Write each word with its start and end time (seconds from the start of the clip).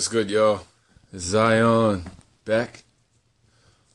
What's 0.00 0.08
good, 0.08 0.30
y'all? 0.30 0.62
Zion 1.14 2.04
back 2.46 2.84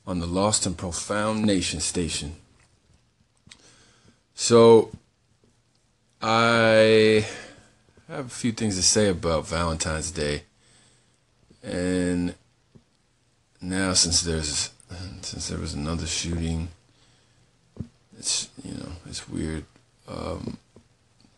on 0.05 0.19
the 0.19 0.27
Lost 0.27 0.67
and 0.67 0.77
Profound 0.77 1.43
Nation 1.43 1.79
station. 1.79 2.35
So, 4.35 4.91
I 6.21 7.25
have 8.07 8.27
a 8.27 8.29
few 8.29 8.51
things 8.51 8.75
to 8.75 8.83
say 8.83 9.09
about 9.09 9.47
Valentine's 9.47 10.11
Day, 10.11 10.43
and 11.63 12.35
now 13.59 13.93
since 13.93 14.21
there's 14.21 14.69
since 15.23 15.49
there 15.49 15.57
was 15.57 15.73
another 15.73 16.05
shooting, 16.05 16.67
it's 18.19 18.49
you 18.63 18.75
know 18.75 18.91
it's 19.07 19.27
weird, 19.27 19.65
um, 20.07 20.57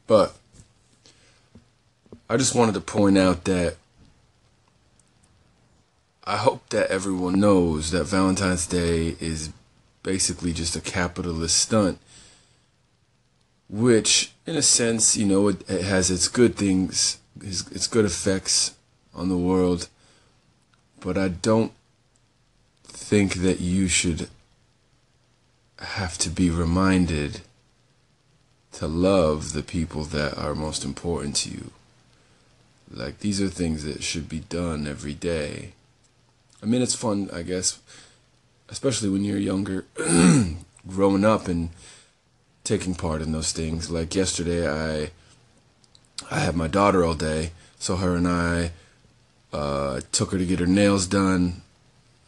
but 0.08 0.36
I 2.30 2.36
just 2.36 2.54
wanted 2.54 2.74
to 2.74 2.82
point 2.82 3.18
out 3.18 3.46
that 3.46 3.78
I 6.30 6.36
hope 6.36 6.68
that 6.72 6.92
everyone 6.92 7.40
knows 7.40 7.92
that 7.92 8.04
Valentine's 8.04 8.68
Day 8.68 9.16
is 9.22 9.50
basically 10.04 10.52
just 10.52 10.76
a 10.76 10.82
capitalist 10.82 11.58
stunt, 11.58 12.00
which, 13.70 14.34
in 14.46 14.58
a 14.58 14.62
sense, 14.62 15.16
you 15.16 15.26
know, 15.26 15.48
it, 15.48 15.62
it 15.70 15.86
has 15.86 16.12
its 16.12 16.28
good 16.28 16.58
things, 16.58 17.20
its, 17.40 17.72
its 17.72 17.88
good 17.88 18.04
effects 18.04 18.76
on 19.16 19.30
the 19.30 19.38
world, 19.38 19.88
but 21.00 21.18
I 21.18 21.30
don't 21.30 21.72
think 22.84 23.36
that 23.36 23.62
you 23.62 23.88
should 23.88 24.28
have 25.80 26.18
to 26.18 26.30
be 26.30 26.50
reminded 26.50 27.40
to 28.74 28.86
love 28.86 29.54
the 29.54 29.64
people 29.64 30.04
that 30.04 30.38
are 30.38 30.54
most 30.54 30.84
important 30.84 31.38
to 31.38 31.52
you. 31.52 31.72
Like, 32.92 33.20
these 33.20 33.42
are 33.42 33.48
things 33.48 33.86
that 33.86 34.04
should 34.04 34.28
be 34.28 34.42
done 34.42 34.88
every 34.88 35.14
day 35.14 35.72
I 36.62 36.66
mean, 36.66 36.82
it's 36.82 36.96
fun, 36.96 37.30
I 37.32 37.44
guess, 37.44 37.80
especially 38.70 39.10
when 39.10 39.24
you're 39.24 39.38
younger, 39.38 39.86
growing 40.88 41.24
up 41.24 41.48
and 41.48 41.70
taking 42.64 42.96
part 42.96 43.22
in 43.22 43.32
those 43.32 43.52
things. 43.52 43.90
Like 43.90 44.16
yesterday, 44.16 44.68
I 44.68 45.12
I 46.30 46.40
had 46.40 46.56
my 46.56 46.68
daughter 46.68 47.04
all 47.06 47.14
day, 47.14 47.52
so 47.80 47.96
her 47.98 48.16
and 48.16 48.28
I 48.28 48.72
uh, 49.54 50.02
took 50.12 50.32
her 50.32 50.38
to 50.38 50.46
get 50.46 50.60
her 50.60 50.66
nails 50.66 51.08
done. 51.08 51.62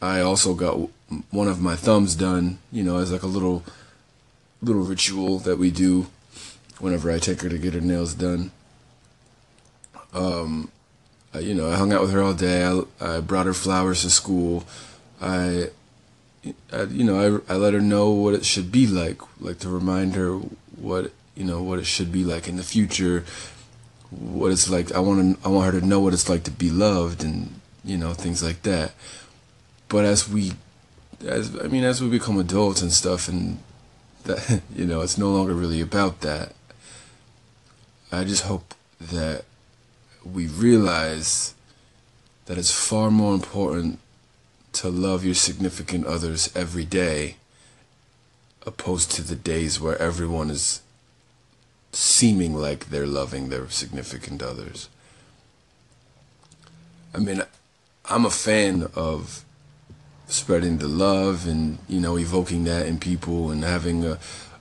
I 0.00 0.20
also 0.20 0.54
got 0.54 0.88
one 1.30 1.48
of 1.48 1.60
my 1.60 1.76
thumbs 1.76 2.14
done, 2.14 2.58
you 2.72 2.82
know, 2.82 2.98
as 2.98 3.12
like 3.12 3.22
a 3.22 3.26
little 3.26 3.62
little 4.62 4.82
ritual 4.82 5.38
that 5.40 5.58
we 5.58 5.70
do 5.70 6.06
whenever 6.78 7.10
I 7.10 7.18
take 7.18 7.42
her 7.42 7.48
to 7.48 7.58
get 7.58 7.74
her 7.74 7.80
nails 7.80 8.14
done. 8.14 8.52
Um, 10.12 10.70
uh, 11.34 11.38
you 11.38 11.54
know, 11.54 11.70
I 11.70 11.76
hung 11.76 11.92
out 11.92 12.00
with 12.00 12.12
her 12.12 12.22
all 12.22 12.34
day. 12.34 12.64
I, 12.64 12.82
I 13.00 13.20
brought 13.20 13.46
her 13.46 13.54
flowers 13.54 14.02
to 14.02 14.10
school. 14.10 14.64
I, 15.20 15.70
I, 16.72 16.82
you 16.84 17.04
know, 17.04 17.42
I, 17.48 17.52
I 17.52 17.56
let 17.56 17.74
her 17.74 17.80
know 17.80 18.10
what 18.10 18.34
it 18.34 18.44
should 18.44 18.72
be 18.72 18.86
like, 18.86 19.20
like 19.40 19.58
to 19.60 19.68
remind 19.68 20.14
her 20.14 20.36
what, 20.76 21.12
you 21.36 21.44
know, 21.44 21.62
what 21.62 21.78
it 21.78 21.86
should 21.86 22.10
be 22.10 22.24
like 22.24 22.48
in 22.48 22.56
the 22.56 22.62
future, 22.62 23.24
what 24.10 24.50
it's 24.50 24.68
like. 24.68 24.92
I 24.92 24.98
want 24.98 25.40
to, 25.40 25.46
I 25.46 25.50
want 25.50 25.72
her 25.72 25.80
to 25.80 25.86
know 25.86 26.00
what 26.00 26.14
it's 26.14 26.28
like 26.28 26.42
to 26.44 26.50
be 26.50 26.70
loved 26.70 27.22
and, 27.22 27.60
you 27.84 27.96
know, 27.96 28.12
things 28.12 28.42
like 28.42 28.62
that. 28.62 28.92
But 29.88 30.04
as 30.04 30.28
we, 30.28 30.52
as, 31.24 31.56
I 31.58 31.68
mean, 31.68 31.84
as 31.84 32.02
we 32.02 32.08
become 32.08 32.38
adults 32.38 32.82
and 32.82 32.92
stuff 32.92 33.28
and 33.28 33.58
that, 34.24 34.62
you 34.74 34.86
know, 34.86 35.02
it's 35.02 35.18
no 35.18 35.30
longer 35.30 35.54
really 35.54 35.80
about 35.80 36.22
that. 36.22 36.54
I 38.10 38.24
just 38.24 38.42
hope 38.42 38.74
that 39.00 39.44
we 40.24 40.46
realize 40.46 41.54
that 42.46 42.58
it's 42.58 42.72
far 42.72 43.10
more 43.10 43.34
important 43.34 43.98
to 44.72 44.88
love 44.88 45.24
your 45.24 45.34
significant 45.34 46.06
others 46.06 46.50
every 46.54 46.84
day 46.84 47.36
opposed 48.66 49.10
to 49.10 49.22
the 49.22 49.36
days 49.36 49.80
where 49.80 50.00
everyone 50.00 50.50
is 50.50 50.82
seeming 51.92 52.54
like 52.54 52.86
they're 52.86 53.06
loving 53.06 53.48
their 53.48 53.68
significant 53.68 54.42
others. 54.42 54.88
I 57.14 57.18
mean, 57.18 57.42
I'm 58.04 58.24
a 58.24 58.30
fan 58.30 58.88
of 58.94 59.44
spreading 60.28 60.78
the 60.78 60.88
love 60.88 61.46
and, 61.46 61.78
you 61.88 62.00
know, 62.00 62.16
evoking 62.16 62.64
that 62.64 62.86
in 62.86 62.98
people 62.98 63.50
and 63.50 63.64
having 63.64 64.04
a, 64.04 64.18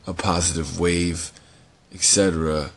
a 0.08 0.14
positive 0.14 0.80
wave, 0.80 1.32
etc. 1.94 2.72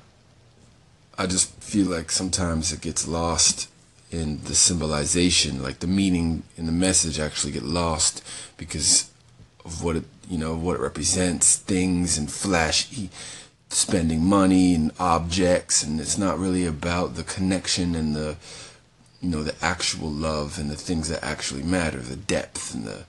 I 1.18 1.26
just 1.26 1.50
feel 1.62 1.86
like 1.86 2.10
sometimes 2.10 2.72
it 2.72 2.80
gets 2.80 3.06
lost 3.06 3.68
in 4.10 4.42
the 4.44 4.54
symbolization, 4.54 5.62
like 5.62 5.78
the 5.78 5.86
meaning 5.86 6.42
and 6.56 6.68
the 6.68 6.72
message 6.72 7.18
actually 7.18 7.52
get 7.52 7.62
lost 7.62 8.22
because 8.56 9.10
of 9.64 9.82
what 9.82 9.96
it, 9.96 10.04
you 10.28 10.38
know, 10.38 10.54
what 10.54 10.76
it 10.76 10.82
represents, 10.82 11.56
things 11.56 12.18
and 12.18 12.30
flashy 12.30 13.10
spending 13.72 14.22
money 14.22 14.74
and 14.74 14.92
objects 15.00 15.82
and 15.82 15.98
it's 15.98 16.18
not 16.18 16.38
really 16.38 16.66
about 16.66 17.14
the 17.14 17.24
connection 17.24 17.94
and 17.94 18.14
the 18.14 18.36
you 19.22 19.30
know 19.30 19.42
the 19.42 19.54
actual 19.64 20.10
love 20.10 20.58
and 20.58 20.68
the 20.70 20.76
things 20.76 21.08
that 21.08 21.24
actually 21.24 21.62
matter 21.62 21.98
the 21.98 22.16
depth 22.16 22.74
and 22.74 22.84
the 22.84 23.04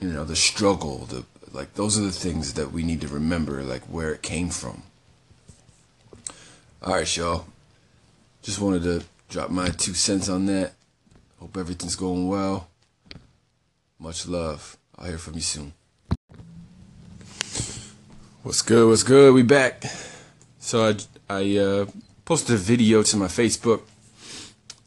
you 0.00 0.08
know 0.08 0.24
the 0.24 0.34
struggle 0.34 1.06
the 1.06 1.24
like 1.52 1.74
those 1.74 1.96
are 1.96 2.02
the 2.02 2.10
things 2.10 2.54
that 2.54 2.72
we 2.72 2.82
need 2.82 3.00
to 3.00 3.08
remember 3.08 3.62
like 3.62 3.82
where 3.82 4.12
it 4.12 4.22
came 4.22 4.48
from 4.48 4.82
all 6.82 6.94
right, 6.94 7.16
y'all. 7.16 7.44
Just 8.42 8.58
wanted 8.58 8.82
to 8.84 9.04
drop 9.28 9.50
my 9.50 9.68
two 9.68 9.92
cents 9.92 10.30
on 10.30 10.46
that. 10.46 10.72
Hope 11.38 11.56
everything's 11.56 11.96
going 11.96 12.26
well. 12.26 12.68
Much 13.98 14.26
love. 14.26 14.78
I'll 14.96 15.08
hear 15.08 15.18
from 15.18 15.34
you 15.34 15.42
soon. 15.42 15.74
What's 18.42 18.62
good? 18.62 18.88
What's 18.88 19.02
good? 19.02 19.34
We 19.34 19.42
back. 19.42 19.84
So 20.58 20.88
I 20.88 20.96
I 21.28 21.58
uh, 21.58 21.86
posted 22.24 22.54
a 22.54 22.58
video 22.58 23.02
to 23.02 23.16
my 23.18 23.26
Facebook, 23.26 23.82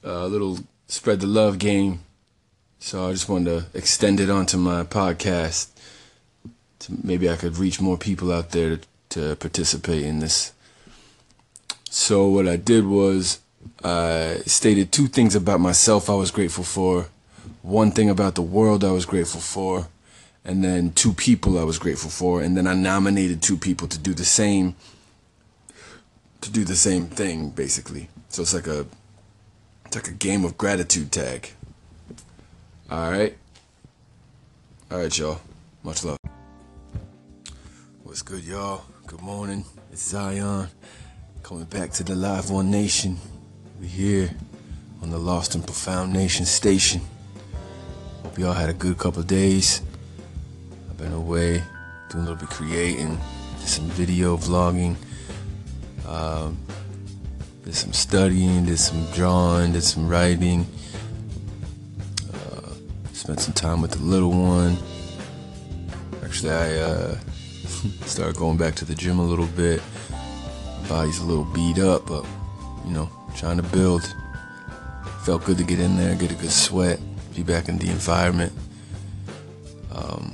a 0.04 0.28
little 0.28 0.60
spread 0.88 1.20
the 1.20 1.28
love 1.28 1.60
game. 1.60 2.00
So 2.80 3.08
I 3.08 3.12
just 3.12 3.30
wanted 3.30 3.72
to 3.72 3.78
extend 3.78 4.20
it 4.20 4.32
onto 4.32 4.58
my 4.58 4.84
podcast. 4.84 5.70
To 6.80 6.94
maybe 7.04 7.30
I 7.30 7.36
could 7.36 7.58
reach 7.58 7.80
more 7.80 7.98
people 7.98 8.32
out 8.32 8.50
there 8.50 8.78
to, 8.78 8.84
to 9.10 9.36
participate 9.36 10.04
in 10.04 10.20
this 10.20 10.53
so 11.94 12.28
what 12.28 12.48
I 12.48 12.56
did 12.56 12.88
was 12.88 13.40
I 13.84 14.42
stated 14.48 14.92
two 14.92 15.06
things 15.06 15.36
about 15.36 15.60
myself 15.60 16.10
I 16.10 16.16
was 16.16 16.32
grateful 16.32 16.64
for, 16.64 17.06
one 17.62 17.92
thing 17.92 18.10
about 18.10 18.34
the 18.34 18.42
world 18.42 18.84
I 18.84 18.90
was 18.90 19.06
grateful 19.06 19.40
for, 19.40 19.90
and 20.44 20.64
then 20.64 20.94
two 20.94 21.14
people 21.14 21.60
I 21.60 21.64
was 21.64 21.78
grateful 21.78 22.10
for, 22.10 22.42
and 22.42 22.58
then 22.58 22.66
I 22.66 22.74
nominated 22.74 23.44
two 23.44 23.58
people 23.58 23.88
to 23.90 24.00
do 24.00 24.16
the 24.16 24.26
same 24.26 24.76
to 26.42 26.50
do 26.52 26.64
the 26.64 26.76
same 26.76 27.06
thing 27.06 27.52
basically. 27.52 28.10
So 28.30 28.42
it's 28.42 28.56
like 28.56 28.66
a 28.66 28.88
it's 29.86 29.96
like 29.96 30.08
a 30.08 30.18
game 30.18 30.46
of 30.46 30.58
gratitude 30.58 31.12
tag. 31.12 31.52
All 32.90 33.12
right. 33.12 33.38
All 34.90 34.98
right, 34.98 35.16
y'all. 35.16 35.42
Much 35.84 36.04
love. 36.04 36.18
What's 38.02 38.24
good, 38.24 38.44
y'all? 38.46 38.84
Good 39.06 39.22
morning. 39.22 39.64
It's 39.92 40.02
Zion. 40.02 40.70
Coming 41.44 41.66
back 41.66 41.92
to 41.92 42.06
the 42.06 42.16
Live 42.16 42.52
One 42.52 42.72
Nation. 42.72 43.18
we're 43.78 43.86
here 43.86 44.30
on 45.02 45.10
the 45.10 45.18
Lost 45.18 45.56
and 45.56 45.66
Profound 45.66 46.14
Nation 46.14 46.46
station. 46.46 47.02
Hope 48.24 48.40
y'all 48.40 48.54
had 48.54 48.70
a 48.70 48.74
good 48.74 48.98
couple 48.98 49.22
days. 49.24 49.82
I've 50.90 50.98
been 50.98 51.12
away 51.12 51.62
doing 52.10 52.24
a 52.24 52.30
little 52.30 52.36
bit 52.38 52.48
creating, 52.48 53.20
did 53.60 53.68
some 53.68 53.88
video 53.88 54.38
vlogging, 54.38 54.96
um, 56.08 56.58
did 57.66 57.76
some 57.76 57.92
studying, 57.92 58.66
did 58.66 58.80
some 58.80 59.06
drawing, 59.12 59.74
did 59.74 59.84
some 59.84 60.08
writing. 60.08 60.66
Uh, 62.34 62.70
spent 63.12 63.42
some 63.42 63.54
time 63.54 63.82
with 63.82 63.92
the 63.92 64.02
little 64.02 64.32
one. 64.32 64.78
Actually, 66.24 66.52
I 66.52 66.78
uh, 66.78 67.18
started 68.06 68.38
going 68.38 68.56
back 68.56 68.76
to 68.76 68.86
the 68.86 68.96
gym 68.96 69.20
a 69.20 69.26
little 69.26 69.48
bit 69.48 69.82
body's 70.88 71.20
a 71.20 71.26
little 71.26 71.46
beat 71.46 71.80
up, 71.80 72.06
but 72.06 72.26
you 72.86 72.92
know, 72.92 73.10
trying 73.36 73.58
to 73.58 73.64
build. 73.64 74.16
Felt 75.24 75.46
good 75.46 75.58
to 75.58 75.64
get 75.64 75.80
in 75.80 75.96
there, 75.96 76.16
get 76.16 76.32
a 76.32 76.36
good 76.36 76.52
sweat, 76.52 77.00
be 77.34 77.44
back 77.44 77.70
in 77.70 77.78
the 77.78 77.90
environment. 77.90 78.52
Um, 79.94 80.34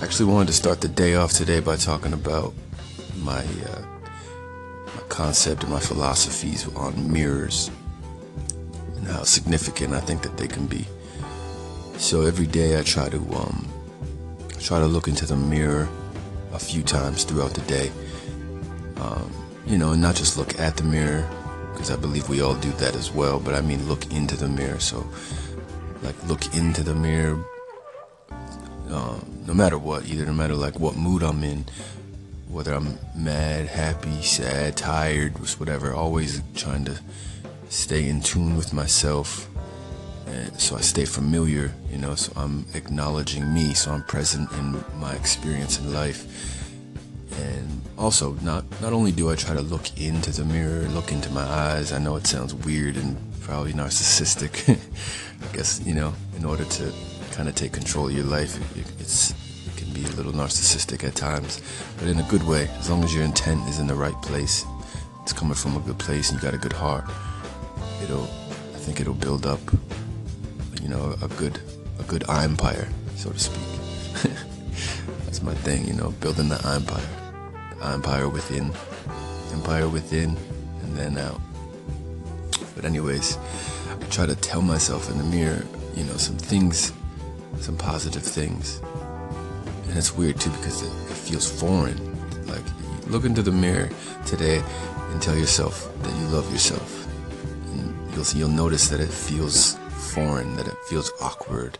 I 0.00 0.04
actually 0.04 0.32
wanted 0.32 0.46
to 0.48 0.52
start 0.52 0.80
the 0.80 0.88
day 0.88 1.14
off 1.14 1.32
today 1.32 1.60
by 1.60 1.76
talking 1.76 2.12
about 2.12 2.54
my, 3.18 3.40
uh, 3.40 3.82
my 4.86 5.02
concept 5.08 5.64
and 5.64 5.72
my 5.72 5.80
philosophies 5.80 6.68
on 6.76 7.12
mirrors 7.12 7.70
and 8.96 9.06
how 9.08 9.24
significant 9.24 9.92
I 9.92 10.00
think 10.00 10.22
that 10.22 10.36
they 10.36 10.46
can 10.46 10.66
be. 10.66 10.86
So 11.96 12.22
every 12.22 12.46
day 12.46 12.78
I 12.78 12.82
try 12.82 13.08
to 13.08 13.18
um, 13.34 13.68
try 14.60 14.78
to 14.78 14.86
look 14.86 15.08
into 15.08 15.26
the 15.26 15.36
mirror 15.36 15.88
a 16.52 16.58
few 16.58 16.82
times 16.82 17.24
throughout 17.24 17.54
the 17.54 17.60
day 17.62 17.90
um, 18.98 19.32
you 19.66 19.78
know, 19.78 19.92
and 19.92 20.02
not 20.02 20.16
just 20.16 20.36
look 20.36 20.58
at 20.58 20.76
the 20.76 20.84
mirror, 20.84 21.28
because 21.72 21.90
I 21.90 21.96
believe 21.96 22.28
we 22.28 22.40
all 22.40 22.54
do 22.54 22.70
that 22.72 22.94
as 22.94 23.10
well. 23.10 23.40
But 23.40 23.54
I 23.54 23.60
mean, 23.60 23.88
look 23.88 24.12
into 24.12 24.36
the 24.36 24.48
mirror. 24.48 24.80
So, 24.80 25.06
like, 26.02 26.16
look 26.28 26.54
into 26.54 26.82
the 26.82 26.94
mirror. 26.94 27.42
Uh, 28.88 29.18
no 29.46 29.54
matter 29.54 29.78
what, 29.78 30.06
either 30.06 30.24
no 30.26 30.32
matter 30.32 30.54
like 30.54 30.78
what 30.78 30.96
mood 30.96 31.22
I'm 31.22 31.42
in, 31.42 31.64
whether 32.48 32.72
I'm 32.72 32.98
mad, 33.16 33.66
happy, 33.66 34.22
sad, 34.22 34.76
tired, 34.76 35.32
whatever. 35.58 35.92
Always 35.92 36.42
trying 36.54 36.84
to 36.84 37.00
stay 37.70 38.08
in 38.08 38.20
tune 38.20 38.56
with 38.56 38.72
myself, 38.72 39.48
and 40.26 40.60
so 40.60 40.76
I 40.76 40.80
stay 40.80 41.06
familiar. 41.06 41.72
You 41.90 41.98
know, 41.98 42.14
so 42.14 42.32
I'm 42.36 42.66
acknowledging 42.74 43.52
me, 43.52 43.74
so 43.74 43.92
I'm 43.92 44.04
present 44.04 44.52
in 44.52 44.84
my 45.00 45.14
experience 45.14 45.80
in 45.80 45.92
life 45.92 46.54
and 47.38 47.82
also 47.98 48.32
not 48.42 48.64
not 48.80 48.92
only 48.92 49.12
do 49.12 49.30
I 49.30 49.34
try 49.34 49.54
to 49.54 49.62
look 49.62 50.00
into 50.00 50.30
the 50.30 50.44
mirror, 50.44 50.86
look 50.88 51.12
into 51.12 51.30
my 51.30 51.42
eyes. 51.42 51.92
I 51.92 51.98
know 51.98 52.16
it 52.16 52.26
sounds 52.26 52.54
weird 52.54 52.96
and 52.96 53.16
probably 53.40 53.72
narcissistic. 53.72 54.68
I 55.50 55.56
guess 55.56 55.84
you 55.84 55.94
know, 55.94 56.14
in 56.36 56.44
order 56.44 56.64
to 56.64 56.92
kind 57.32 57.48
of 57.48 57.54
take 57.54 57.72
control 57.72 58.08
of 58.08 58.12
your 58.12 58.24
life, 58.24 58.56
it, 58.76 58.86
it's 59.00 59.30
it 59.66 59.76
can 59.76 59.92
be 59.92 60.04
a 60.04 60.12
little 60.16 60.32
narcissistic 60.32 61.04
at 61.04 61.14
times, 61.14 61.60
but 61.98 62.08
in 62.08 62.18
a 62.18 62.28
good 62.28 62.42
way. 62.46 62.68
As 62.78 62.90
long 62.90 63.04
as 63.04 63.14
your 63.14 63.24
intent 63.24 63.68
is 63.68 63.78
in 63.78 63.86
the 63.86 63.94
right 63.94 64.20
place, 64.22 64.64
it's 65.22 65.32
coming 65.32 65.54
from 65.54 65.76
a 65.76 65.80
good 65.80 65.98
place, 65.98 66.30
and 66.30 66.40
you 66.40 66.42
got 66.42 66.54
a 66.54 66.58
good 66.58 66.72
heart. 66.72 67.04
It'll, 68.02 68.24
I 68.24 68.78
think 68.78 69.00
it'll 69.00 69.14
build 69.14 69.46
up, 69.46 69.60
you 70.82 70.88
know, 70.88 71.16
a 71.22 71.28
good 71.28 71.60
a 71.98 72.02
good 72.04 72.28
empire, 72.28 72.88
so 73.16 73.30
to 73.30 73.38
speak. 73.38 73.62
That's 75.24 75.42
my 75.42 75.54
thing, 75.54 75.86
you 75.86 75.94
know, 75.94 76.10
building 76.20 76.48
the 76.48 76.56
empire 76.66 77.23
empire 77.92 78.28
within, 78.28 78.72
empire 79.52 79.88
within, 79.88 80.36
and 80.82 80.96
then 80.96 81.18
out. 81.18 81.40
But 82.74 82.84
anyways, 82.84 83.38
I 83.90 84.04
try 84.10 84.26
to 84.26 84.34
tell 84.34 84.62
myself 84.62 85.10
in 85.10 85.18
the 85.18 85.24
mirror, 85.24 85.64
you 85.94 86.04
know, 86.04 86.16
some 86.16 86.36
things, 86.36 86.92
some 87.60 87.76
positive 87.76 88.22
things. 88.22 88.80
And 89.88 89.96
it's 89.96 90.16
weird 90.16 90.40
too 90.40 90.50
because 90.50 90.82
it, 90.82 90.88
it 91.10 91.16
feels 91.16 91.50
foreign. 91.50 91.98
Like 92.46 92.64
look 93.06 93.24
into 93.24 93.42
the 93.42 93.52
mirror 93.52 93.90
today 94.26 94.62
and 95.10 95.22
tell 95.22 95.36
yourself 95.36 95.90
that 96.02 96.12
you 96.18 96.26
love 96.26 96.50
yourself. 96.52 97.06
And 97.72 98.14
you'll 98.14 98.26
you'll 98.34 98.48
notice 98.48 98.88
that 98.88 99.00
it 99.00 99.10
feels 99.10 99.76
foreign, 100.14 100.56
that 100.56 100.66
it 100.66 100.76
feels 100.88 101.12
awkward. 101.20 101.78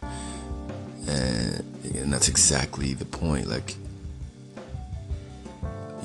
And, 1.06 1.64
and 1.94 2.12
that's 2.12 2.28
exactly 2.28 2.94
the 2.94 3.04
point. 3.04 3.48
Like 3.48 3.74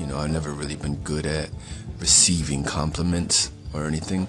you 0.00 0.06
know, 0.06 0.16
I've 0.16 0.30
never 0.30 0.50
really 0.50 0.76
been 0.76 0.96
good 0.96 1.26
at 1.26 1.50
receiving 1.98 2.64
compliments 2.64 3.50
or 3.74 3.86
anything 3.86 4.26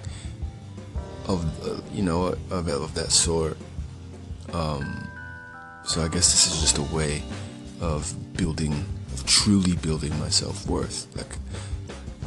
of, 1.26 1.66
uh, 1.66 1.80
you 1.92 2.02
know, 2.02 2.26
of, 2.50 2.68
of 2.68 2.94
that 2.94 3.10
sort. 3.10 3.56
Um, 4.52 5.08
so 5.84 6.02
I 6.02 6.08
guess 6.08 6.30
this 6.30 6.46
is 6.46 6.60
just 6.60 6.78
a 6.78 6.94
way 6.94 7.22
of 7.80 8.14
building, 8.36 8.84
of 9.14 9.24
truly 9.26 9.74
building 9.76 10.16
my 10.20 10.28
self 10.28 10.66
worth. 10.66 11.08
Like, 11.16 11.36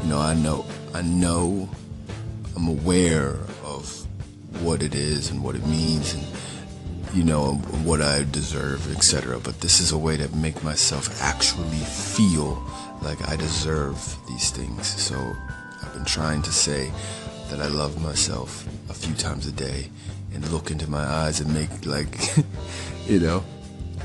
you 0.02 0.10
know, 0.10 0.20
I 0.20 0.34
know, 0.34 0.66
I 0.94 1.04
know, 1.04 1.70
I'm 2.56 2.68
aware 2.68 3.38
of 3.64 4.08
what 4.62 4.82
it 4.82 4.96
is 4.96 5.30
and 5.30 5.44
what 5.44 5.56
it 5.56 5.66
means 5.68 6.16
and, 6.16 6.26
you 7.16 7.24
know, 7.24 7.54
what 7.86 8.02
I 8.02 8.26
deserve, 8.30 8.94
etc. 8.94 9.40
But 9.40 9.62
this 9.62 9.80
is 9.80 9.94
a 9.94 9.98
way 9.98 10.18
to 10.18 10.28
make 10.36 10.62
myself 10.64 11.22
actually 11.22 11.78
feel 11.78 12.62
like 13.02 13.26
I 13.30 13.38
deserve 13.38 14.18
these 14.28 14.52
things. 14.52 14.86
So 14.86 15.16
I've 15.82 15.94
been 15.94 16.04
trying 16.04 16.42
to 16.42 16.52
say 16.52 16.92
that 17.50 17.62
I 17.62 17.68
love 17.68 18.02
myself 18.04 18.68
a 18.90 18.94
few 18.94 19.16
times 19.16 19.48
a 19.48 19.54
day 19.54 19.90
and 20.34 20.46
look 20.52 20.72
into 20.72 20.90
my 20.90 21.06
eyes 21.06 21.40
and 21.40 21.54
make 21.54 21.86
like, 21.86 22.20
you 23.08 23.22
know, 23.22 23.40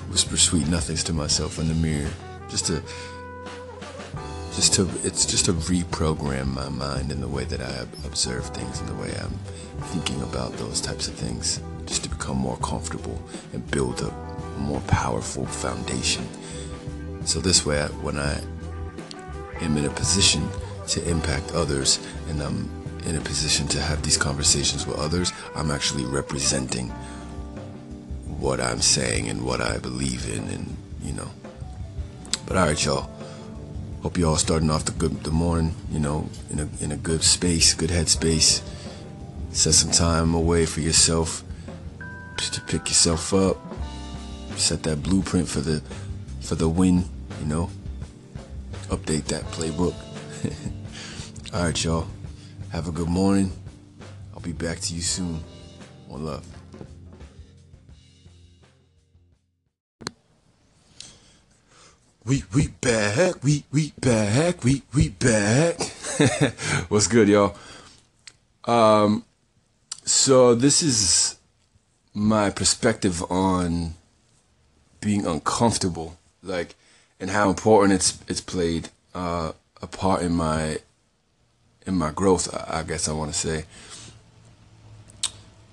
whisper 0.09 0.37
sweet 0.37 0.69
nothings 0.69 1.03
to 1.05 1.13
myself 1.13 1.59
in 1.59 1.67
the 1.67 1.75
mirror 1.75 2.11
just 2.49 2.67
to 2.67 2.81
just 4.55 4.75
to 4.75 4.89
it's 5.03 5.27
just 5.27 5.47
to 5.47 5.53
reprogram 5.53 6.49
my 6.49 6.69
mind 6.69 7.11
in 7.11 7.21
the 7.21 7.29
way 7.29 7.45
that 7.45 7.61
I 7.61 7.87
observe 8.07 8.47
things 8.47 8.81
and 8.81 8.89
the 8.89 8.95
way 8.95 9.13
I'm 9.21 9.39
thinking 9.89 10.21
about 10.23 10.53
those 10.55 10.81
types 10.81 11.09
of 11.09 11.15
things 11.15 11.61
just 11.91 12.05
to 12.05 12.09
become 12.09 12.39
more 12.39 12.57
comfortable 12.59 13.21
and 13.53 13.69
build 13.73 14.01
a 14.01 14.11
more 14.61 14.81
powerful 14.83 15.45
foundation. 15.45 16.25
So 17.25 17.41
this 17.41 17.67
way 17.67 17.83
when 18.01 18.17
I 18.17 18.41
am 19.61 19.77
in 19.77 19.85
a 19.85 19.91
position 19.91 20.49
to 20.87 21.11
impact 21.11 21.51
others 21.53 21.99
and 22.29 22.41
I'm 22.41 22.71
in 23.07 23.17
a 23.17 23.21
position 23.21 23.67
to 23.69 23.81
have 23.81 24.03
these 24.03 24.17
conversations 24.17 24.87
with 24.87 24.99
others, 24.99 25.33
I'm 25.57 25.73
actually 25.73 26.05
representing 26.05 26.91
what 28.39 28.61
I'm 28.61 28.81
saying 28.81 29.29
and 29.29 29.45
what 29.45 29.61
I 29.61 29.79
believe 29.79 30.33
in 30.33 30.45
and 30.49 30.77
you 31.03 31.13
know. 31.13 31.29
But 32.47 32.57
alright 32.57 32.85
y'all. 32.85 33.11
Hope 34.03 34.17
you 34.17 34.29
all 34.29 34.37
starting 34.37 34.71
off 34.71 34.85
the 34.85 34.93
good 34.93 35.25
the 35.25 35.33
morning, 35.33 35.75
you 35.91 35.99
know, 35.99 36.29
in 36.51 36.61
a 36.61 36.69
in 36.81 36.93
a 36.93 36.97
good 36.97 37.25
space, 37.25 37.75
good 37.75 37.91
headspace. 37.91 38.63
Set 39.51 39.75
some 39.75 39.91
time 39.91 40.35
away 40.35 40.67
for 40.67 40.81
yourself 40.81 41.43
to 42.49 42.61
pick 42.63 42.89
yourself 42.89 43.35
up. 43.35 43.59
Set 44.57 44.83
that 44.85 45.03
blueprint 45.03 45.49
for 45.49 45.61
the 45.61 45.83
for 46.41 46.55
the 46.55 46.69
win, 46.69 47.05
you 47.41 47.47
know 47.47 47.71
update 48.91 49.25
that 49.27 49.45
playbook. 49.45 49.95
All 51.55 51.65
right, 51.65 51.85
y'all. 51.85 52.07
Have 52.71 52.89
a 52.89 52.93
good 52.93 53.09
morning. 53.09 53.53
I'll 54.35 54.41
be 54.41 54.53
back 54.53 54.81
to 54.81 54.95
you 54.95 55.01
soon. 55.01 55.41
One 56.09 56.25
love. 56.25 56.47
We 62.25 62.45
we 62.55 62.69
back. 62.81 63.43
We 63.43 63.65
we 63.73 63.93
back. 64.01 64.63
We 64.63 64.83
we 64.95 65.09
back. 65.09 65.81
What's 66.89 67.07
good, 67.07 67.29
y'all? 67.29 67.57
Um 68.65 69.25
so 70.05 70.55
this 70.55 70.83
is 70.83 71.37
my 72.15 72.51
perspective 72.51 73.23
on 73.31 73.95
being 75.01 75.27
uncomfortable. 75.27 76.19
Like 76.43 76.75
and 77.21 77.31
how 77.31 77.51
important 77.51 77.93
it's 77.93 78.19
it's 78.27 78.41
played 78.41 78.89
uh, 79.15 79.53
a 79.83 79.87
part 79.87 80.23
in 80.23 80.33
my 80.33 80.79
in 81.87 81.95
my 81.95 82.11
growth. 82.11 82.53
I 82.55 82.83
guess 82.83 83.09
I 83.09 83.13
want 83.13 83.33
to 83.33 83.39
say. 83.39 83.65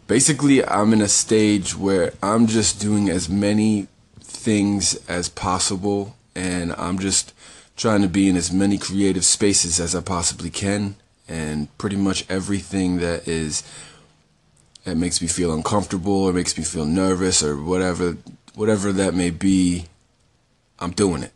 Basically, 0.08 0.64
I'm 0.64 0.94
in 0.94 1.02
a 1.02 1.08
stage 1.08 1.76
where 1.76 2.14
I'm 2.24 2.48
just 2.48 2.80
doing 2.80 3.10
as 3.10 3.28
many 3.28 3.88
things 4.22 4.96
as 5.08 5.28
possible, 5.28 6.16
and 6.36 6.74
I'm 6.78 7.00
just 7.00 7.34
trying 7.76 8.02
to 8.02 8.08
be 8.08 8.30
in 8.30 8.38
as 8.38 8.52
many 8.52 8.78
creative 8.78 9.26
spaces 9.26 9.80
as 9.80 9.94
I 9.96 10.02
possibly 10.02 10.50
can, 10.50 10.96
and 11.28 11.76
pretty 11.78 11.98
much 11.98 12.26
everything 12.30 12.98
that 12.98 13.28
is 13.28 13.64
that 14.88 14.96
makes 14.96 15.22
me 15.22 15.28
feel 15.28 15.54
uncomfortable 15.54 16.14
or 16.14 16.32
makes 16.32 16.58
me 16.58 16.64
feel 16.64 16.86
nervous 16.86 17.44
or 17.44 17.62
whatever 17.62 18.16
whatever 18.56 18.94
that 18.94 19.14
may 19.14 19.30
be, 19.30 19.86
I'm 20.80 20.92
doing 20.92 21.24
it. 21.24 21.34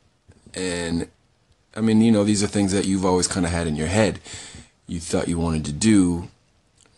And 0.53 1.09
I 1.75 1.81
mean, 1.81 2.01
you 2.01 2.13
know, 2.13 2.23
these 2.23 2.41
are 2.41 2.47
things 2.47 2.71
that 2.71 2.85
you've 2.85 3.03
always 3.03 3.27
kind 3.27 3.45
of 3.45 3.51
had 3.51 3.67
in 3.67 3.75
your 3.75 3.87
head. 3.87 4.21
You 4.87 5.01
thought 5.01 5.27
you 5.27 5.37
wanted 5.37 5.65
to 5.65 5.73
do, 5.73 6.29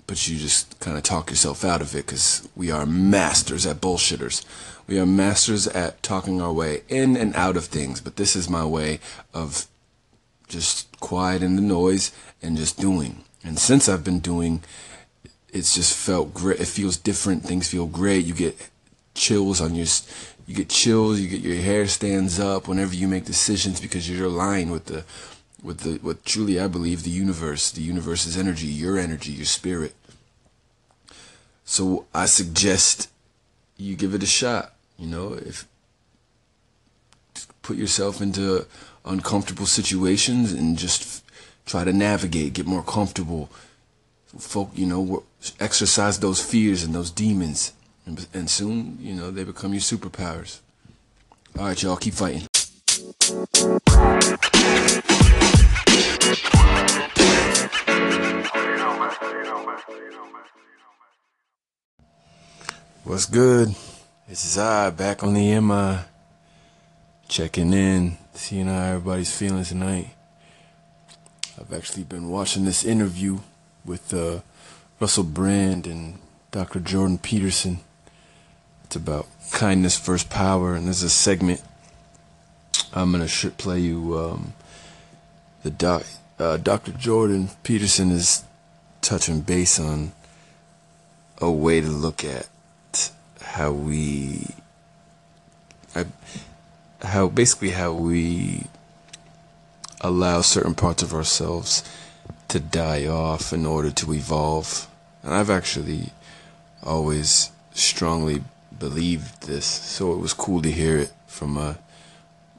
but 0.05 0.27
you 0.27 0.37
just 0.37 0.79
kind 0.79 0.95
of 0.95 1.01
talk 1.01 1.31
yourself 1.31 1.65
out 1.65 1.81
of 1.81 1.95
it 1.95 2.05
because 2.05 2.47
we 2.55 2.69
are 2.69 2.85
masters 2.85 3.65
at 3.65 3.81
bullshitters. 3.81 4.45
We 4.85 4.99
are 4.99 5.07
masters 5.07 5.67
at 5.67 6.03
talking 6.03 6.39
our 6.39 6.53
way 6.53 6.83
in 6.87 7.17
and 7.17 7.35
out 7.35 7.57
of 7.57 7.65
things, 7.65 7.99
but 7.99 8.15
this 8.15 8.35
is 8.35 8.47
my 8.47 8.63
way 8.63 8.99
of 9.33 9.65
just 10.47 10.99
quieting 10.99 11.55
the 11.55 11.63
noise 11.63 12.11
and 12.43 12.57
just 12.57 12.79
doing. 12.79 13.23
And 13.43 13.57
since 13.57 13.89
I've 13.89 14.03
been 14.03 14.19
doing, 14.19 14.63
it's 15.53 15.75
just 15.75 15.95
felt 15.95 16.33
great. 16.33 16.59
It 16.59 16.67
feels 16.67 16.97
different. 16.97 17.43
Things 17.43 17.67
feel 17.67 17.85
great. 17.85 18.25
You 18.25 18.33
get 18.33 18.69
chills 19.13 19.61
on 19.61 19.75
your 19.75 19.85
you 20.45 20.55
get 20.55 20.69
chills, 20.69 21.19
you 21.19 21.29
get 21.29 21.39
your 21.39 21.61
hair 21.61 21.87
stands 21.87 22.39
up 22.39 22.67
whenever 22.67 22.93
you 22.93 23.07
make 23.07 23.25
decisions 23.25 23.79
because 23.79 24.09
you're 24.09 24.27
aligned 24.27 24.71
with 24.71 24.85
the 24.85 25.05
with 25.63 25.79
the 25.81 25.99
what 25.99 26.25
truly 26.25 26.59
I 26.59 26.67
believe 26.67 27.03
the 27.03 27.09
universe, 27.09 27.71
the 27.71 27.81
universe's 27.81 28.37
energy, 28.37 28.67
your 28.67 28.97
energy, 28.97 29.31
your 29.31 29.45
spirit. 29.45 29.93
So 31.63 32.05
I 32.13 32.25
suggest 32.25 33.09
you 33.77 33.95
give 33.95 34.13
it 34.13 34.23
a 34.23 34.27
shot. 34.27 34.73
You 34.97 35.07
know, 35.07 35.33
if 35.33 35.65
put 37.61 37.77
yourself 37.77 38.21
into 38.21 38.65
uncomfortable 39.05 39.65
situations 39.65 40.51
and 40.51 40.77
just 40.77 41.23
try 41.65 41.83
to 41.83 41.93
navigate, 41.93 42.53
get 42.53 42.65
more 42.65 42.83
comfortable 42.83 43.49
folk, 44.37 44.71
you 44.73 44.85
know, 44.85 45.23
exercise 45.59 46.19
those 46.19 46.41
fears 46.43 46.83
and 46.83 46.93
those 46.93 47.11
demons. 47.11 47.73
And, 48.05 48.49
soon, 48.49 48.97
you 48.99 49.13
know, 49.13 49.31
they 49.31 49.43
become 49.43 49.73
your 49.73 49.81
superpowers. 49.81 50.59
All 51.57 51.65
right, 51.65 51.81
y'all, 51.81 51.95
keep 51.95 52.13
fighting. 52.13 52.47
What's 63.05 63.25
good? 63.25 63.75
This 64.27 64.45
is 64.45 64.57
I 64.57 64.89
back 64.89 65.23
on 65.23 65.33
the 65.33 65.59
MI. 65.59 65.99
Checking 67.29 67.73
in, 67.73 68.17
seeing 68.33 68.67
how 68.67 68.81
everybody's 68.83 69.35
feeling 69.35 69.63
tonight. 69.63 70.09
I've 71.59 71.71
actually 71.71 72.03
been 72.03 72.29
watching 72.29 72.65
this 72.65 72.83
interview 72.83 73.39
with 73.85 74.13
uh, 74.13 74.39
Russell 74.99 75.23
Brand 75.23 75.87
and 75.87 76.19
Dr. 76.51 76.79
Jordan 76.79 77.17
Peterson. 77.17 77.79
It's 78.85 78.95
about 78.95 79.27
kindness 79.51 79.97
versus 79.99 80.27
power, 80.27 80.75
and 80.75 80.85
there's 80.85 81.03
a 81.03 81.09
segment 81.09 81.61
I'm 82.93 83.11
gonna 83.11 83.27
play 83.57 83.79
you. 83.79 84.17
Um, 84.17 84.53
the 85.63 85.71
doc, 85.71 86.03
uh, 86.39 86.57
Dr. 86.57 86.91
Jordan 86.91 87.49
Peterson 87.63 88.11
is 88.11 88.43
touching 89.01 89.41
base 89.41 89.79
on 89.79 90.11
a 91.39 91.51
way 91.51 91.81
to 91.81 91.87
look 91.87 92.23
at 92.23 92.47
how 93.41 93.71
we 93.71 94.47
how 97.03 97.27
basically 97.27 97.71
how 97.71 97.93
we 97.93 98.63
allow 100.01 100.41
certain 100.41 100.73
parts 100.73 101.03
of 101.03 101.13
ourselves 101.13 101.83
to 102.53 102.59
die 102.59 103.07
off 103.07 103.51
in 103.51 103.65
order 103.65 103.89
to 103.89 104.13
evolve. 104.13 104.87
And 105.23 105.33
I've 105.33 105.49
actually 105.49 106.11
always 106.83 107.51
strongly 107.73 108.43
believed 108.77 109.43
this 109.43 109.65
so 109.65 110.13
it 110.13 110.17
was 110.17 110.33
cool 110.33 110.61
to 110.61 110.69
hear 110.69 110.97
it 110.97 111.11
from 111.25 111.57
a 111.57 111.79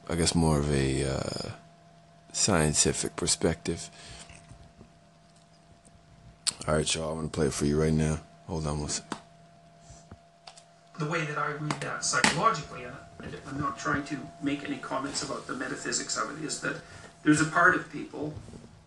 I 0.09 0.15
guess 0.15 0.35
more 0.35 0.59
of 0.59 0.69
a 0.71 0.87
uh, 1.03 1.49
scientific 2.33 3.15
perspective. 3.15 3.89
All 6.67 6.75
right 6.75 6.95
y'all 6.95 7.11
I'm 7.11 7.17
gonna 7.17 7.29
play 7.29 7.47
it 7.47 7.53
for 7.53 7.65
you 7.65 7.81
right 7.81 7.93
now. 7.93 8.19
Hold 8.47 8.67
on 8.67 8.81
one 8.81 8.89
second 8.89 9.17
the 10.97 11.05
way 11.05 11.25
that 11.25 11.37
I 11.37 11.51
read 11.51 11.71
that 11.81 12.05
psychologically, 12.05 12.83
and 12.83 12.95
I'm 13.47 13.59
not 13.59 13.77
trying 13.77 14.05
to 14.05 14.17
make 14.41 14.63
any 14.63 14.77
comments 14.77 15.23
about 15.23 15.45
the 15.45 15.53
metaphysics 15.53 16.15
of 16.17 16.31
it, 16.31 16.45
is 16.45 16.61
that 16.61 16.77
there's 17.23 17.41
a 17.41 17.45
part 17.45 17.75
of 17.75 17.91
people 17.91 18.33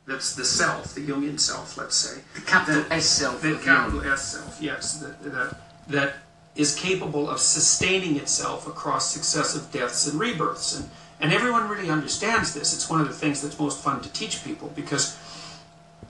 that's 0.09 0.35
the 0.35 0.45
self, 0.45 0.95
the 0.95 1.07
Jungian 1.07 1.39
self, 1.39 1.77
let's 1.77 1.95
say. 1.95 2.23
The 2.35 2.41
capital 2.41 2.83
that, 2.83 2.93
S 2.93 3.05
self. 3.05 3.43
The 3.43 3.61
capital 3.63 4.03
S 4.11 4.33
self, 4.33 4.59
yes. 4.61 4.99
That, 5.01 5.23
that, 5.23 5.57
that 5.89 6.15
is 6.57 6.75
capable 6.75 7.29
of 7.29 7.39
sustaining 7.39 8.17
itself 8.17 8.67
across 8.67 9.13
successive 9.13 9.71
deaths 9.71 10.07
and 10.07 10.19
rebirths. 10.19 10.75
And, 10.81 10.89
and 11.21 11.33
everyone 11.33 11.69
really 11.69 11.91
understands 11.91 12.55
this. 12.55 12.73
It's 12.75 12.89
one 12.89 13.03
of 13.03 13.07
the 13.07 13.13
things 13.13 13.43
that's 13.43 13.59
most 13.59 13.83
fun 13.83 14.01
to 14.01 14.09
teach 14.13 14.43
people 14.43 14.73
because, 14.75 15.19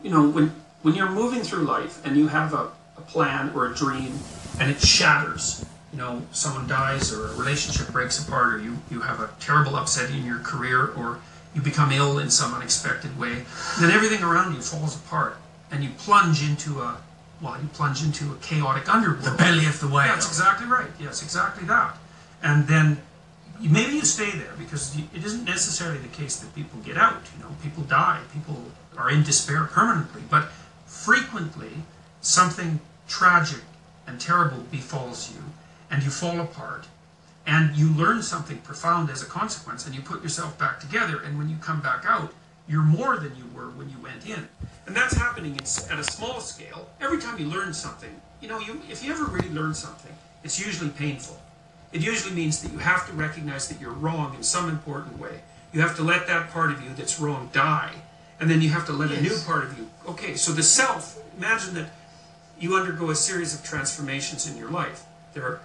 you 0.03 0.11
know, 0.11 0.29
when, 0.29 0.55
when 0.83 0.95
you're 0.95 1.11
moving 1.11 1.43
through 1.43 1.65
life 1.65 2.05
and 2.07 2.17
you 2.17 2.29
have 2.29 2.55
a, 2.55 2.71
a 2.97 3.01
plan 3.01 3.51
or 3.53 3.67
a 3.67 3.75
dream 3.75 4.17
and 4.61 4.71
it 4.71 4.81
shatters, 4.81 5.65
you 5.93 5.99
know, 5.99 6.23
someone 6.31 6.69
dies 6.69 7.13
or 7.13 7.27
a 7.27 7.35
relationship 7.35 7.89
breaks 7.89 8.25
apart 8.25 8.55
or 8.55 8.59
you, 8.61 8.79
you 8.93 9.01
have 9.01 9.19
a 9.19 9.31
terrible 9.41 9.75
upset 9.75 10.11
in 10.11 10.25
your 10.25 10.39
career 10.39 10.93
or 10.93 11.19
you 11.59 11.65
become 11.65 11.91
ill 11.93 12.19
in 12.19 12.31
some 12.31 12.55
unexpected 12.55 13.19
way, 13.19 13.45
then 13.81 13.91
everything 13.91 14.23
around 14.23 14.55
you 14.55 14.61
falls 14.61 14.97
apart 14.97 15.37
and 15.71 15.83
you 15.83 15.91
plunge 15.99 16.43
into 16.43 16.81
a, 16.81 16.97
well, 17.43 17.61
you 17.61 17.69
plunge 17.69 18.03
into 18.03 18.33
a 18.33 18.37
chaotic 18.37 18.89
underworld. 18.93 19.25
The 19.25 19.37
belly 19.37 19.67
of 19.67 19.81
the 19.81 19.89
whale. 19.89 20.07
That's 20.07 20.29
exactly 20.29 20.67
right. 20.67 20.91
Yes, 21.01 21.23
exactly 21.23 21.67
that. 21.67 21.99
And 22.43 22.67
then 22.69 23.03
maybe 23.61 23.95
you 23.95 24.05
stay 24.05 24.31
there 24.31 24.55
because 24.59 24.97
it 24.97 25.25
isn't 25.25 25.45
necessarily 25.45 25.99
the 25.99 26.09
case 26.09 26.37
that 26.37 26.55
people 26.55 26.79
get 26.81 26.97
out. 26.97 27.23
You 27.37 27.45
know, 27.45 27.51
people 27.63 27.83
die, 27.83 28.21
people 28.33 28.63
are 28.97 29.11
in 29.11 29.25
despair 29.25 29.65
permanently, 29.65 30.23
but 30.31 30.51
frequently 30.87 31.83
something 32.21 32.81
tragic 33.09 33.63
and 34.07 34.21
terrible 34.21 34.65
befalls 34.71 35.33
you 35.33 35.43
and 35.91 36.03
you 36.03 36.11
fall 36.11 36.41
apart 36.41 36.87
and 37.49 37.75
you 37.75 37.89
learn 37.95 38.23
something 38.23 38.59
profound 38.59 39.09
as 39.09 39.23
a 39.23 39.27
consequence 39.27 39.87
and 39.87 39.95
you 39.95 40.03
put 40.03 40.23
yourself 40.23 40.57
back 40.59 40.79
together 40.79 41.23
and 41.23 41.39
when 41.39 41.49
you 41.49 41.57
come 41.57 41.81
back 41.81 42.05
out 42.07 42.33
you're 42.69 42.83
more 42.83 43.17
than 43.17 43.35
you 43.35 43.45
were 43.55 43.71
when 43.71 43.89
you 43.89 43.97
went 44.03 44.29
in. 44.29 44.47
And 44.87 44.95
that's 44.95 45.17
happening 45.17 45.57
at 45.59 45.99
a 45.99 46.05
small 46.05 46.41
scale. 46.41 46.91
Every 47.01 47.19
time 47.19 47.39
you 47.39 47.47
learn 47.47 47.73
something 47.73 48.21
you 48.43 48.49
know 48.49 48.61
you, 48.61 48.81
if 48.89 49.03
you 49.03 49.13
ever 49.13 49.25
really 49.25 49.51
learn 49.51 49.75
something 49.75 50.13
it's 50.45 50.65
usually 50.65 50.91
painful. 50.91 51.41
It 51.91 52.03
usually 52.03 52.35
means 52.35 52.63
that 52.63 52.71
you 52.71 52.79
have 52.79 53.07
to 53.07 53.13
recognize 53.15 53.69
that 53.69 53.81
you're 53.81 53.93
wrong 53.93 54.35
in 54.35 54.43
some 54.43 54.69
important 54.69 55.19
way. 55.19 55.41
You 55.73 55.81
have 55.81 55.97
to 55.97 56.03
let 56.03 56.27
that 56.27 56.51
part 56.51 56.71
of 56.71 56.83
you 56.83 56.91
that's 56.95 57.19
wrong 57.19 57.49
die 57.53 57.95
and 58.39 58.51
then 58.51 58.61
you 58.61 58.69
have 58.69 58.87
to 58.87 58.93
let 58.93 59.11
yes. 59.11 59.19
a 59.19 59.23
new 59.23 59.39
part 59.45 59.65
of 59.65 59.77
you 59.77 59.91
okay 60.07 60.35
so 60.37 60.53
the 60.53 60.63
self 60.63 61.21
imagine 61.37 61.75
that 61.75 61.89
you 62.61 62.77
undergo 62.77 63.11
a 63.11 63.15
series 63.15 63.55
of 63.55 63.63
transformations 63.63 64.51
in 64.51 64.57
your 64.57 64.71
life. 64.71 65.05
There 65.33 65.45
are 65.45 65.61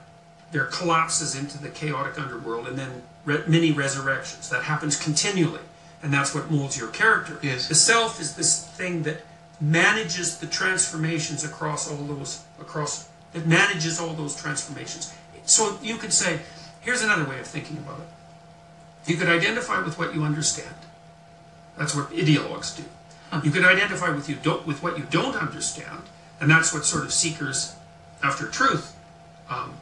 there 0.53 0.65
collapses 0.65 1.36
into 1.36 1.57
the 1.57 1.67
chaotic 1.67 2.17
underworld 2.17 2.67
and 2.67 2.77
then 2.77 3.01
re- 3.25 3.41
many 3.48 3.72
resurrections. 3.72 4.50
That 4.50 4.63
happens 4.63 4.95
continually, 4.95 5.60
and 6.01 6.13
that's 6.13 6.33
what 6.33 6.50
molds 6.51 6.77
your 6.77 6.89
character. 6.89 7.39
Yes. 7.41 7.67
The 7.67 7.75
self 7.75 8.22
is 8.22 8.36
this 8.36 8.65
thing 8.65 9.01
that 9.03 9.25
manages 9.60 10.38
the 10.38 10.45
transformations 10.45 11.43
across 11.43 11.91
all 11.91 11.98
those 11.98 12.43
across 12.62 13.10
that 13.33 13.48
manages 13.48 14.00
all 14.00 14.13
those 14.13 14.36
transformations. 14.36 15.12
So 15.45 15.77
you 15.81 15.98
could 15.98 16.13
say, 16.13 16.39
here's 16.81 17.01
another 17.01 17.27
way 17.27 17.39
of 17.39 17.48
thinking 17.48 17.77
about 17.77 18.00
it. 18.00 19.10
You 19.12 19.17
could 19.17 19.29
identify 19.29 19.81
with 19.81 19.98
what 19.98 20.13
you 20.13 20.24
understand. 20.24 20.75
That's 21.77 21.95
what 21.95 22.12
ideologues 22.12 22.77
do. 22.77 22.83
You 23.43 23.50
could 23.50 23.65
identify 23.65 24.12
with 24.12 24.29
you 24.29 24.36
don't, 24.36 24.67
with 24.67 24.83
what 24.83 25.00
you 25.00 25.05
don't 25.10 25.36
understand, 25.36 26.03
and 26.39 26.51
that's 26.51 26.72
what 26.72 26.86
sort 26.86 27.03
of 27.03 27.12
seekers 27.12 27.75
after 28.22 28.48
truth 28.48 28.95
um, 29.50 29.74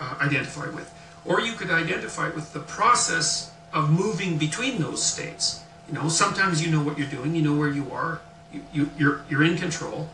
uh, 0.00 0.16
identify 0.20 0.68
with. 0.70 0.92
Or 1.24 1.40
you 1.40 1.52
could 1.52 1.70
identify 1.70 2.30
with 2.30 2.52
the 2.52 2.60
process 2.60 3.52
of 3.72 3.90
moving 3.90 4.38
between 4.38 4.80
those 4.80 5.02
states. 5.02 5.62
You 5.86 5.94
know, 5.94 6.08
sometimes 6.08 6.64
you 6.64 6.70
know 6.70 6.82
what 6.82 6.98
you're 6.98 7.08
doing, 7.08 7.34
you 7.34 7.42
know 7.42 7.54
where 7.54 7.68
you 7.68 7.92
are, 7.92 8.20
you, 8.52 8.62
you, 8.72 8.90
you're, 8.98 9.22
you're 9.28 9.44
in 9.44 9.56
control. 9.56 10.08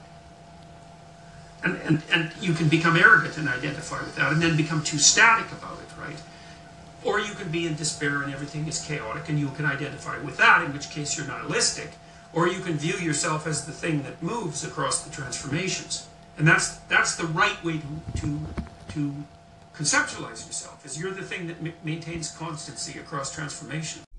And, 1.62 1.76
and, 1.82 2.02
and 2.12 2.32
you 2.40 2.52
can 2.52 2.68
become 2.68 2.96
arrogant 2.96 3.38
and 3.38 3.48
identify 3.48 4.00
with 4.00 4.14
that 4.16 4.32
and 4.32 4.42
then 4.42 4.56
become 4.56 4.82
too 4.82 4.98
static 4.98 5.50
about 5.52 5.78
it, 5.78 6.00
right? 6.00 6.20
Or 7.02 7.18
you 7.18 7.34
can 7.34 7.50
be 7.50 7.66
in 7.66 7.76
despair 7.76 8.22
and 8.22 8.32
everything 8.32 8.66
is 8.66 8.84
chaotic 8.84 9.28
and 9.28 9.38
you 9.38 9.48
can 9.50 9.64
identify 9.64 10.18
with 10.18 10.36
that, 10.36 10.64
in 10.64 10.72
which 10.72 10.90
case 10.90 11.16
you're 11.16 11.26
nihilistic. 11.26 11.90
Or 12.32 12.48
you 12.48 12.60
can 12.60 12.74
view 12.74 12.96
yourself 12.98 13.46
as 13.46 13.64
the 13.64 13.72
thing 13.72 14.02
that 14.02 14.22
moves 14.22 14.64
across 14.64 15.02
the 15.02 15.10
transformations. 15.10 16.06
And 16.36 16.46
that's, 16.46 16.76
that's 16.88 17.16
the 17.16 17.26
right 17.26 17.62
way 17.64 17.78
to, 17.78 18.20
to, 18.20 18.40
to 18.90 19.14
conceptualize 19.76 20.46
yourself 20.46 20.80
as 20.86 20.98
you're 20.98 21.12
the 21.12 21.22
thing 21.22 21.46
that 21.48 21.84
maintains 21.84 22.30
constancy 22.30 22.98
across 22.98 23.34
transformation. 23.34 24.00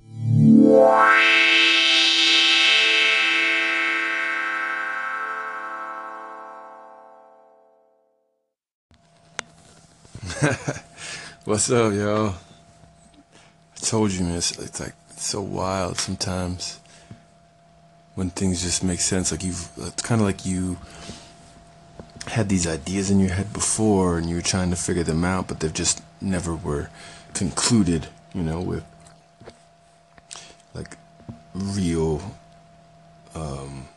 What's 11.46 11.72
up, 11.72 11.94
yo? 11.94 12.36
I 12.36 13.80
told 13.80 14.12
you, 14.12 14.26
man, 14.26 14.36
it's, 14.36 14.52
it's 14.60 14.80
like 14.80 14.94
it's 15.10 15.26
so 15.26 15.42
wild 15.42 15.98
sometimes 15.98 16.80
when 18.14 18.30
things 18.30 18.62
just 18.62 18.84
make 18.84 19.00
sense. 19.00 19.32
Like 19.32 19.44
you've, 19.44 19.68
it's 19.78 20.04
kind 20.04 20.22
of 20.22 20.28
like 20.28 20.46
you 20.46 20.78
had 22.28 22.50
these 22.50 22.68
ideas 22.68 23.10
in 23.10 23.20
your 23.20 23.32
head 23.32 23.54
before 23.54 24.18
and 24.18 24.30
you 24.30 24.36
were 24.36 24.42
trying 24.42 24.70
to 24.70 24.76
figure 24.76 25.04
them 25.04 25.24
out, 25.24 25.48
but 25.48 25.60
they've 25.60 25.74
just 25.74 26.02
never 26.22 26.56
were 26.56 26.90
concluded, 27.34 28.08
you 28.34 28.44
know, 28.44 28.62
with 28.62 28.84
like 30.74 30.98
real, 31.54 32.22
um, 33.34 33.88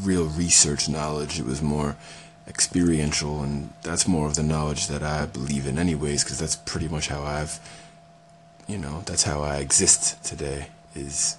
real 0.00 0.26
research 0.26 0.88
knowledge. 0.88 1.38
It 1.38 1.46
was 1.46 1.62
more 1.62 1.96
experiential, 2.48 3.42
and 3.42 3.70
that's 3.82 4.06
more 4.06 4.26
of 4.26 4.34
the 4.34 4.42
knowledge 4.42 4.88
that 4.88 5.02
I 5.02 5.26
believe 5.26 5.66
in, 5.66 5.78
anyways, 5.78 6.24
because 6.24 6.38
that's 6.38 6.56
pretty 6.56 6.88
much 6.88 7.08
how 7.08 7.22
I've, 7.22 7.60
you 8.66 8.78
know, 8.78 9.02
that's 9.06 9.22
how 9.22 9.42
I 9.42 9.58
exist 9.58 10.22
today 10.24 10.68
is 10.94 11.36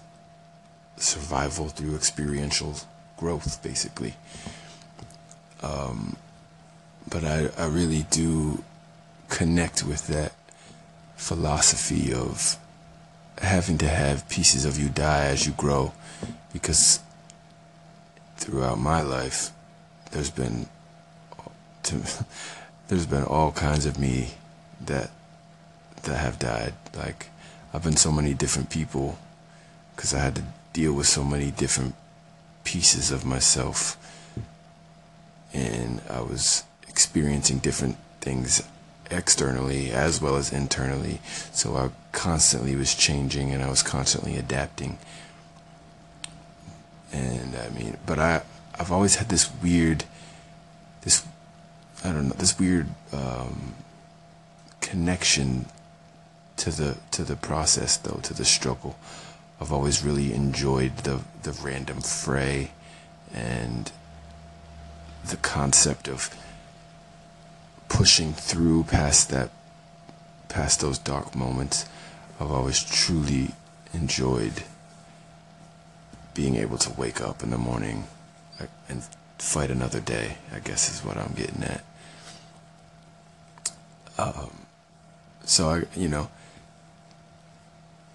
survival 0.97 1.69
through 1.69 1.95
experiential 1.95 2.75
growth, 3.17 3.61
basically. 3.61 4.15
Um, 5.63 6.17
but 7.09 7.23
I, 7.23 7.49
I 7.57 7.67
really 7.67 8.05
do 8.09 8.63
connect 9.29 9.83
with 9.83 10.07
that 10.07 10.33
philosophy 11.15 12.13
of 12.13 12.57
having 13.39 13.77
to 13.79 13.87
have 13.87 14.27
pieces 14.29 14.65
of 14.65 14.79
you 14.79 14.89
die 14.89 15.25
as 15.25 15.45
you 15.45 15.53
grow. 15.53 15.93
Because 16.53 16.99
throughout 18.37 18.79
my 18.79 19.01
life 19.01 19.51
there's 20.11 20.29
been 20.29 20.67
to, 21.83 22.01
there's 22.87 23.05
been 23.05 23.23
all 23.23 23.51
kinds 23.51 23.85
of 23.85 23.99
me 23.99 24.31
that 24.81 25.11
that 26.03 26.17
have 26.17 26.39
died. 26.39 26.73
Like 26.95 27.29
I've 27.73 27.83
been 27.83 27.97
so 27.97 28.11
many 28.11 28.33
different 28.33 28.69
people 28.69 29.17
because 29.95 30.13
I 30.13 30.19
had 30.19 30.35
to 30.35 30.43
deal 30.73 30.93
with 30.93 31.07
so 31.07 31.23
many 31.23 31.51
different 31.51 31.95
pieces 32.63 33.11
of 33.11 33.25
myself 33.25 33.97
and 35.55 36.01
I 36.09 36.19
was 36.19 36.65
experiencing 36.87 37.59
different 37.59 37.95
things 38.19 38.61
externally 39.09 39.91
as 39.91 40.21
well 40.21 40.35
as 40.35 40.51
internally. 40.51 41.21
So 41.51 41.75
I 41.77 41.91
constantly 42.11 42.75
was 42.75 42.93
changing 42.93 43.51
and 43.51 43.63
I 43.63 43.69
was 43.69 43.81
constantly 43.81 44.35
adapting. 44.35 44.97
And 47.13 47.55
I 47.55 47.69
mean, 47.69 47.97
but 48.05 48.19
I 48.19 48.41
I've 48.77 48.91
always 48.91 49.15
had 49.15 49.29
this 49.29 49.49
weird 49.63 50.03
this 51.01 51.25
I 52.03 52.11
don't 52.11 52.27
know 52.27 52.35
this 52.37 52.59
weird 52.59 52.87
um, 53.13 53.75
connection 54.81 55.67
to 56.57 56.69
the 56.69 56.97
to 57.11 57.23
the 57.23 57.37
process 57.37 57.95
though 57.95 58.19
to 58.23 58.33
the 58.33 58.43
struggle. 58.43 58.97
I've 59.61 59.71
always 59.71 60.03
really 60.03 60.33
enjoyed 60.33 60.97
the 60.97 61.21
the 61.43 61.53
random 61.53 62.01
fray 62.01 62.71
and 63.33 63.91
the 65.29 65.37
concept 65.37 66.07
of 66.07 66.29
pushing 67.87 68.33
through 68.33 68.83
past 68.83 69.29
that 69.29 69.49
past 70.49 70.81
those 70.81 70.99
dark 70.99 71.35
moments 71.35 71.85
I've 72.39 72.51
always 72.51 72.83
truly 72.83 73.51
enjoyed 73.93 74.63
being 76.33 76.55
able 76.55 76.77
to 76.77 76.91
wake 76.91 77.21
up 77.21 77.41
in 77.43 77.49
the 77.49 77.57
morning 77.57 78.05
and 78.89 79.03
fight 79.37 79.71
another 79.71 79.99
day 79.99 80.37
I 80.53 80.59
guess 80.59 80.93
is 80.93 81.05
what 81.05 81.17
I'm 81.17 81.33
getting 81.35 81.63
at. 81.63 81.83
Um, 84.17 84.65
so 85.43 85.69
I 85.69 85.99
you 85.99 86.07
know 86.07 86.29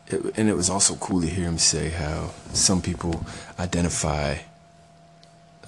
it, 0.07 0.21
and 0.37 0.49
it 0.49 0.57
was 0.57 0.71
also 0.71 0.95
cool 0.97 1.21
to 1.21 1.27
hear 1.27 1.45
him 1.45 1.59
say 1.59 1.91
how 1.91 2.31
some 2.53 2.83
people 2.83 3.25
identify 3.59 4.39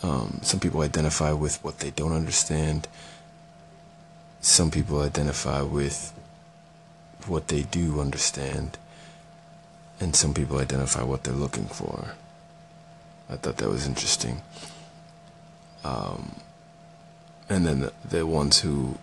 um, 0.03 0.41
some 0.43 0.61
people 0.61 0.81
identify 0.81 1.33
with 1.33 1.63
what 1.65 1.79
they 1.79 1.91
don't 1.91 2.13
understand 2.13 2.89
some 4.43 4.73
people 4.73 5.01
identify 5.01 5.63
with 5.63 6.13
what 7.29 7.47
they 7.47 7.63
do 7.63 8.01
understand, 8.01 8.77
and 10.01 10.17
some 10.17 10.35
people 10.35 10.59
identify 10.59 11.05
what 11.05 11.23
they're 11.23 11.33
looking 11.33 11.67
for. 11.67 12.17
I 13.31 13.37
thought 13.37 13.59
that 13.59 13.69
was 13.69 13.87
interesting. 13.87 14.43
Um, 15.85 16.35
and 17.49 17.65
then 17.65 17.81
the, 17.81 17.93
the 18.05 18.27
ones 18.27 18.61
who 18.61 18.99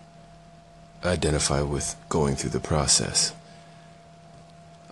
identify 1.02 1.62
with 1.62 1.96
going 2.10 2.36
through 2.36 2.50
the 2.50 2.60
process. 2.60 3.32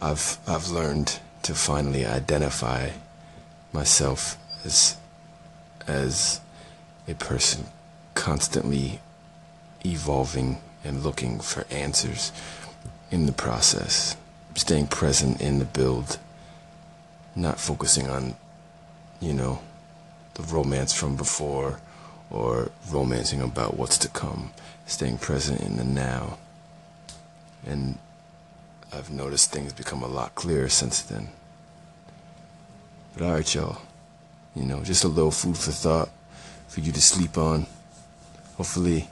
I've 0.00 0.38
I've 0.46 0.68
learned 0.68 1.18
to 1.42 1.54
finally 1.54 2.06
identify 2.06 2.90
myself 3.70 4.38
as 4.64 4.96
as 5.88 6.40
a 7.09 7.14
person 7.14 7.64
constantly 8.14 9.00
evolving 9.85 10.59
and 10.85 11.02
looking 11.02 11.40
for 11.40 11.64
answers 11.71 12.30
in 13.11 13.26
the 13.26 13.33
process, 13.33 14.16
staying 14.54 14.87
present 14.87 15.40
in 15.40 15.59
the 15.59 15.64
build, 15.64 16.18
not 17.35 17.59
focusing 17.59 18.09
on, 18.09 18.35
you 19.21 19.33
know, 19.33 19.61
the 20.35 20.42
romance 20.42 20.92
from 20.92 21.16
before 21.16 21.80
or 22.30 22.71
romancing 22.90 23.40
about 23.40 23.76
what's 23.76 23.99
to 23.99 24.09
come, 24.09 24.52
staying 24.87 25.18
present 25.18 25.61
in 25.61 25.76
the 25.76 25.85
now. 25.85 26.38
And 27.66 27.99
I've 28.92 29.11
noticed 29.11 29.50
things 29.50 29.73
become 29.73 30.02
a 30.02 30.09
lot 30.09 30.35
clearer 30.35 30.68
since 30.68 31.00
then. 31.02 31.28
But 33.14 33.23
alright, 33.25 33.54
y'all. 33.54 33.78
You 34.58 34.66
know, 34.66 34.82
just 34.82 35.04
a 35.04 35.08
little 35.08 35.30
food 35.30 35.56
for 35.56 35.70
thought 35.70 36.08
for 36.66 36.80
you 36.80 36.90
to 36.90 37.00
sleep 37.00 37.38
on. 37.38 37.66
Hopefully, 38.56 39.09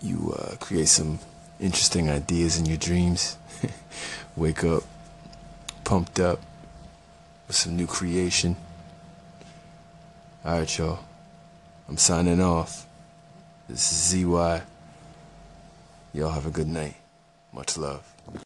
you 0.00 0.34
uh, 0.38 0.54
create 0.60 0.86
some 0.86 1.18
interesting 1.58 2.08
ideas 2.08 2.58
in 2.58 2.66
your 2.66 2.76
dreams. 2.76 3.36
Wake 4.36 4.62
up 4.62 4.84
pumped 5.88 6.20
up 6.20 6.38
with 7.46 7.56
some 7.56 7.74
new 7.74 7.86
creation. 7.86 8.54
Alright, 10.44 10.76
y'all. 10.76 10.98
I'm 11.88 11.96
signing 11.96 12.42
off. 12.42 12.86
This 13.70 13.90
is 13.90 14.10
ZY. 14.10 14.60
Y'all 16.12 16.30
have 16.30 16.44
a 16.44 16.50
good 16.50 16.68
night. 16.68 16.96
Much 17.54 17.78
love. 17.78 18.04